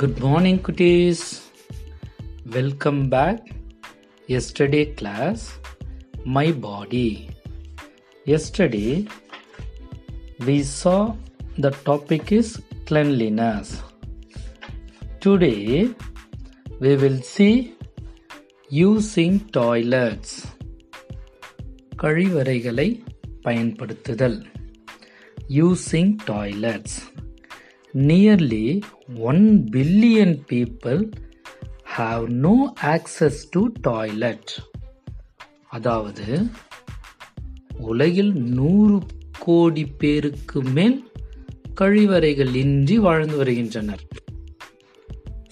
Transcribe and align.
Good 0.00 0.20
morning, 0.20 0.58
cuties. 0.66 1.20
Welcome 2.56 3.08
back. 3.14 3.38
Yesterday 4.26 4.84
class, 4.98 5.58
my 6.36 6.52
body. 6.66 7.30
Yesterday, 8.24 9.08
we 10.46 10.56
saw 10.62 11.16
the 11.64 11.72
topic 11.88 12.30
is 12.30 12.62
cleanliness. 12.86 13.82
Today, 15.18 15.92
we 16.78 16.94
will 16.96 17.20
see 17.34 17.54
using 18.86 19.34
toilets. 19.58 20.32
கழிவறைகளை 22.02 22.88
பயன்படுத்துதல் 23.42 24.46
using 25.62 26.10
toilets. 26.30 26.94
Nearly 27.94 28.82
1 29.08 29.70
billion 29.70 30.36
people 30.44 31.04
have 31.86 32.28
no 32.28 32.74
access 32.76 33.46
to 33.46 33.60
toilet. 33.82 34.44
அதாவது 35.68 36.26
உலகில் 37.78 38.32
நூறு 38.32 38.98
கோடி 39.38 39.84
பேருக்கு 39.98 40.62
மேல் 40.62 40.98
கழிவறைகள் 41.80 42.54
இன்றி 42.54 42.98
வாழ்ந்து 42.98 43.36
வருகின்றனர் 43.36 44.04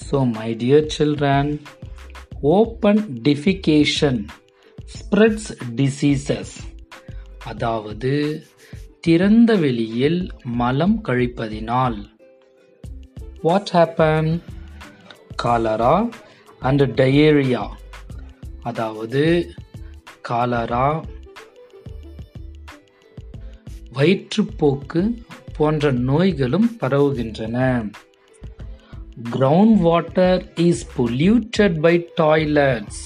so 0.00 0.20
my 0.30 0.48
dear 0.54 0.88
children 0.98 1.52
open 2.52 3.02
defecation 3.22 4.20
spreads 4.94 5.50
diseases 5.76 6.54
அதாவது 7.44 8.14
திறந்த 9.00 9.56
வெளியில் 9.56 10.20
மலம் 10.60 10.98
கழிப்பதினால் 11.04 12.00
what 13.42 13.70
happen 13.72 14.40
cholera 15.42 16.08
and 16.60 16.82
diarrhoea 16.82 17.68
அதாவது 18.62 19.52
காலரா 20.22 21.04
வயிற்றுப்போக்கு 23.94 25.22
போன்ற 25.56 25.90
நோய்களும் 25.90 26.76
பரவுகின்றன. 26.80 27.56
Ground 29.32 29.78
water 29.78 30.52
is 30.54 30.86
polluted 30.98 31.80
by 31.80 32.08
toilets 32.16 33.02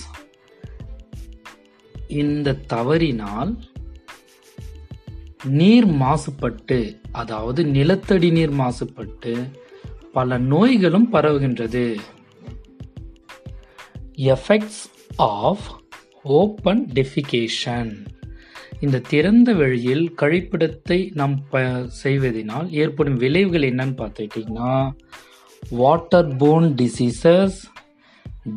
இந்த 2.09 2.53
தவறினால் 2.53 3.59
நீர் 5.45 5.89
மாசுபட்டு 5.89 7.01
அதாவது 7.13 7.65
நிலத்தடி 7.65 8.31
நீர் 8.31 8.55
மாசுபட்டு 8.55 9.49
பல 10.17 10.39
நோய்களும் 10.53 11.09
பரவுகின்றது. 11.13 11.87
எஃபெக்ட்ஸ் 14.33 14.83
ஆஃப் 15.17 15.65
ஓப்பன் 16.23 16.83
டெஃபிகேஷன் 16.95 17.93
இந்த 18.81 18.99
திறந்த 19.09 19.53
வெளியில் 19.53 20.07
கழிப்பிடத்தை 20.23 20.99
நாம் 21.13 21.37
ப 21.51 21.63
செய்வதனால் 22.03 22.69
ஏற்படும் 22.83 23.17
விளைவுகள் 23.17 23.67
என்னன்னு 23.71 23.97
பார்த்துக்கிட்டிங்கன்னா 24.01 24.75
water 25.71 26.31
borne 26.37 26.75
diseases 26.83 27.59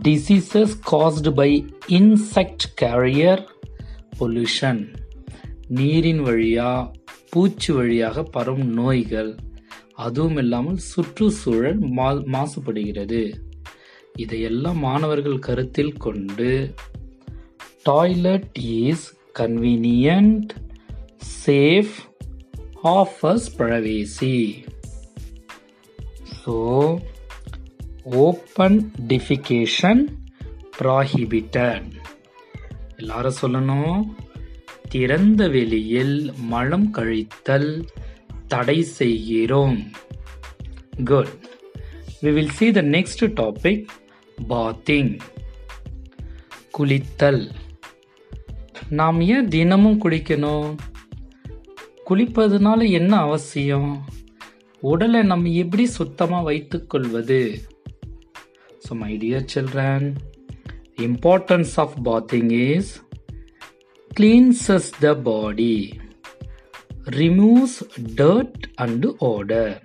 diseases 0.04 0.76
caused 0.92 1.32
by 1.32 1.52
insect 1.88 2.66
carrier 2.82 3.44
pollution 4.20 4.82
நீரின் 5.68 6.22
வழியாக 6.22 6.92
பூச்சி 7.30 7.72
வழியாக 7.74 8.24
பரவும் 8.24 8.74
நோய்கள். 8.74 9.32
அதுவும் 10.06 10.38
இல்லாமல் 10.38 10.80
சுற்றுச்சூழல் 10.92 11.80
மா 11.98 12.08
மாசுபடுகிறது. 12.34 13.22
இதையெல்லாம் 14.16 14.78
மாணவர்கள் 14.78 15.44
கருத்தில் 15.48 15.96
கொண்டு 16.06 16.52
toilet 17.84 18.58
is 18.78 19.08
convenient 19.40 20.50
safe 21.46 21.96
offers 22.84 23.48
privacy 23.58 24.38
so 26.40 26.56
open 28.26 28.80
defecation 29.08 30.04
prohibited 30.80 31.88
எல்லாரும் 32.98 33.40
சொல்லணும். 33.42 34.00
திறந்த 34.90 35.42
வெளியில் 35.48 36.18
மலம் 36.54 36.90
கழித்தல் 36.94 37.72
தடை 38.48 38.78
செய்கிறோம். 38.98 39.78
Good 41.06 41.34
we 42.22 42.34
will 42.38 42.54
see 42.60 42.68
the 42.72 42.82
next 42.96 43.24
topic 43.40 43.86
bathing 44.50 45.12
குளித்தல். 46.78 47.42
நாம் 48.90 49.20
ஏன் 49.36 49.48
தினமும் 49.48 50.02
குளிக்கணும்? 50.04 50.70
குளிப்பதனால 52.10 52.80
என்ன 53.00 53.14
அவசியம்? 53.18 53.90
உடலை 54.82 55.22
நம்ம 55.24 55.50
எப்படி 55.62 55.86
சுத்தமாக 55.98 56.48
வைத்துக்கொள்வது 56.48 57.42
so 58.84 58.96
my 59.00 59.12
dear 59.18 59.48
children 59.54 60.06
importance 61.06 61.74
of 61.84 61.96
bathing 62.06 62.52
is 62.68 62.92
cleanses 64.12 64.92
the 65.00 65.14
body 65.28 65.74
removes 67.08 67.84
dirt 68.16 68.68
and 68.78 69.06
odor, 69.22 69.80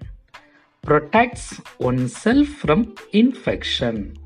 protects 0.84 1.60
oneself 1.78 2.48
from 2.48 2.94
infection, 3.12 4.16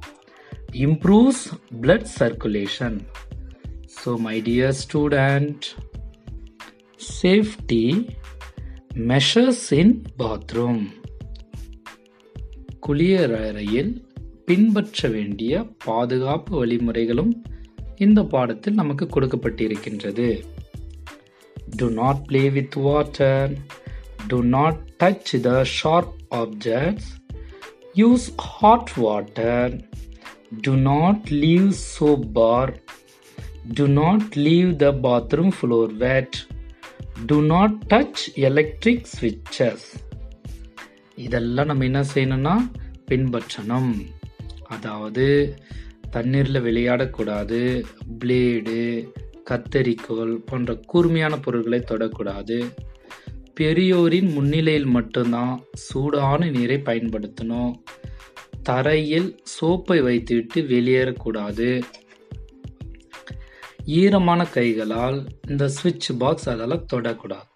improves 0.72 1.52
blood 1.70 2.06
circulation. 2.06 3.06
So, 3.86 4.16
my 4.18 4.40
dear 4.40 4.72
student, 4.72 5.74
safety 6.96 8.16
measures 8.94 9.72
in 9.72 10.06
bathroom. 10.16 10.78
குளியலறையில் 12.86 14.04
பின்பற்ற 14.44 15.08
வேண்டிய 15.08 15.66
பாதுகாப்பு 15.84 16.66
வழிமுறைகளும் 16.66 17.32
இந்த 17.96 18.22
பாடத்தில் 18.22 18.74
நமக்கு 18.74 19.04
கொடுக்கப்பட்டிருக்கின்றது 19.04 20.44
Do 21.70 21.90
not 21.90 22.28
play 22.28 22.50
with 22.50 22.76
water. 22.76 23.56
Do 24.28 24.42
not 24.42 24.76
touch 24.98 25.32
the 25.32 25.64
sharp 25.64 26.08
objects. 26.30 27.18
Use 27.94 28.30
hot 28.38 28.96
water. 28.96 29.78
Do 30.62 30.76
not 30.76 31.30
leave 31.30 31.74
soap 31.74 32.32
bar. 32.32 32.74
Do 33.72 33.88
not 33.88 34.36
leave 34.36 34.78
the 34.78 34.92
bathroom 34.92 35.50
floor 35.50 35.88
wet. 35.88 36.44
Do 37.26 37.42
not 37.42 37.88
touch 37.88 38.30
electric 38.36 39.06
switches. 39.06 39.80
இதெல்லாம் 41.16 41.66
நம்ம 41.66 41.84
என்ன 41.84 42.00
செய்யணும்னா 42.14 42.70
பின்பற்றணும் 43.10 43.92
அதாவது 44.68 45.54
தண்ணீரில் 46.10 46.62
விளையாடக்கூடாது 46.62 47.84
blade 48.18 49.08
கத்தரிக்கோல் 49.50 50.34
போன்ற 50.46 50.74
கூர்மையான 50.74 51.38
பொருட்களை 51.38 51.78
தொடக்கூடாது. 51.90 52.58
பெரியோரின் 53.54 54.32
முன்னிலையில் 54.32 54.84
மட்டும்தான் 54.84 55.64
சூடான 55.72 56.48
நீரை 56.50 56.76
பயன்படுத்தணும். 56.76 57.72
தரையில் 58.62 59.28
சோப்பை 59.60 60.02
வைத்துவிட்டு 60.02 60.62
வெளியேறக்கூடாது. 60.62 61.82
ஈரமான 63.84 64.44
கைகளால் 64.44 65.18
இந்த 65.48 65.68
சுவிட்ச் 65.68 66.10
பாக்ஸ் 66.18 66.48
அதெல்லாம் 66.48 66.86
தொடக்கூடாது. 66.92 67.50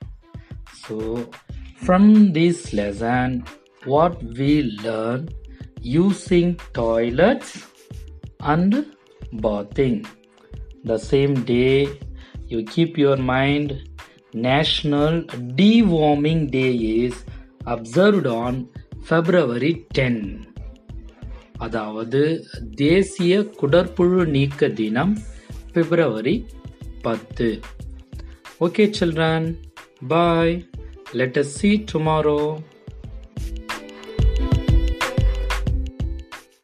So 0.82 0.96
from 1.82 2.12
this 2.36 2.62
lesson 2.72 3.34
what 3.84 4.20
we 4.38 4.52
learn 4.82 5.26
using 5.82 6.56
toilets 6.78 7.54
and 8.36 8.74
bathing 9.42 10.02
the 10.83 10.97
same 11.11 11.35
day 11.53 11.77
you 12.51 12.59
keep 12.73 12.91
your 12.97 13.17
mind 13.33 13.69
national 14.47 15.13
deworming 15.59 16.41
day 16.57 16.73
is 17.03 17.15
observed 17.75 18.27
on 18.43 18.53
february 19.03 19.73
10 20.01 20.11
அதாவது 21.57 22.21
தேசிய 22.83 23.33
குடற்புழு 23.59 24.23
நீக்க 24.27 24.69
தினம் 24.79 25.13
பிப்ரவரி 25.73 26.35
பத்து 27.01 27.47
okay 28.59 28.85
children 28.99 29.47
bye 30.07 30.55
let 31.19 31.37
us 31.41 31.53
see 31.57 31.71
tomorrow 31.91 32.39